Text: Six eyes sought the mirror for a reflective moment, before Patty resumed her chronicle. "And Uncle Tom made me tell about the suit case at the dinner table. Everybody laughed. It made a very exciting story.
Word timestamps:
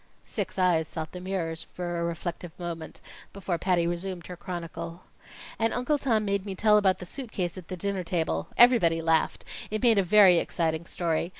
Six 0.25 0.57
eyes 0.57 0.87
sought 0.87 1.11
the 1.11 1.19
mirror 1.21 1.55
for 1.55 1.99
a 1.99 2.03
reflective 2.03 2.57
moment, 2.57 3.01
before 3.33 3.59
Patty 3.59 3.85
resumed 3.85 4.25
her 4.25 4.35
chronicle. 4.35 5.03
"And 5.59 5.73
Uncle 5.75 5.99
Tom 5.99 6.25
made 6.25 6.43
me 6.43 6.55
tell 6.55 6.77
about 6.77 6.97
the 6.97 7.05
suit 7.05 7.31
case 7.31 7.55
at 7.55 7.67
the 7.67 7.77
dinner 7.77 8.03
table. 8.03 8.47
Everybody 8.57 8.99
laughed. 8.99 9.45
It 9.69 9.83
made 9.83 9.99
a 9.99 10.03
very 10.03 10.39
exciting 10.39 10.87
story. 10.87 11.29